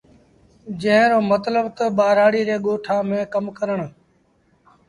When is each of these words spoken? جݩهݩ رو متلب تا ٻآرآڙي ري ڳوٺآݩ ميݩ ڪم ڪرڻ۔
جݩهݩ 0.81 1.09
رو 1.11 1.19
متلب 1.31 1.65
تا 1.77 1.85
ٻآرآڙي 1.97 2.41
ري 2.47 2.55
ڳوٺآݩ 2.65 3.07
ميݩ 3.09 3.29
ڪم 3.33 3.45
ڪرڻ۔ 3.57 3.79